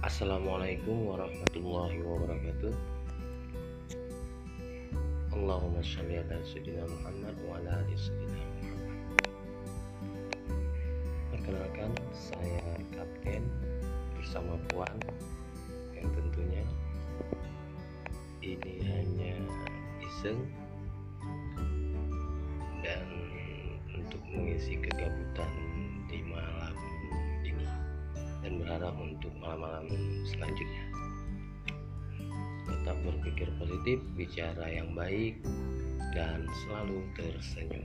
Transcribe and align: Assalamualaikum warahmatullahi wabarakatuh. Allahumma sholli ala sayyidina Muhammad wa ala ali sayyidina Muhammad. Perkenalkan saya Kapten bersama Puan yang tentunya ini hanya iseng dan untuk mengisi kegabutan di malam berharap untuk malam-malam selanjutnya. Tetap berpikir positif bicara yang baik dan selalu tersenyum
Assalamualaikum 0.00 1.12
warahmatullahi 1.12 2.00
wabarakatuh. 2.00 2.72
Allahumma 5.36 5.84
sholli 5.84 6.16
ala 6.16 6.40
sayyidina 6.40 6.88
Muhammad 6.88 7.36
wa 7.44 7.60
ala 7.60 7.84
ali 7.84 8.00
sayyidina 8.00 8.40
Muhammad. 8.40 8.96
Perkenalkan 11.36 11.92
saya 12.16 12.64
Kapten 12.96 13.44
bersama 14.16 14.56
Puan 14.72 14.96
yang 15.92 16.08
tentunya 16.16 16.64
ini 18.40 18.80
hanya 18.80 19.36
iseng 20.00 20.48
dan 22.80 23.04
untuk 23.92 24.24
mengisi 24.32 24.80
kegabutan 24.80 25.52
di 26.08 26.24
malam 26.24 26.69
berharap 28.70 28.94
untuk 29.02 29.34
malam-malam 29.42 29.90
selanjutnya. 30.30 30.84
Tetap 32.70 33.02
berpikir 33.02 33.50
positif 33.58 33.98
bicara 34.14 34.62
yang 34.70 34.94
baik 34.94 35.42
dan 36.14 36.46
selalu 36.62 37.02
tersenyum 37.18 37.82